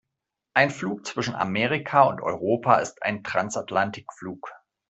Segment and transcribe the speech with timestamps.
[0.55, 4.49] Ein Flug zwischen Amerika und Europa ist ein Transatlantikflug.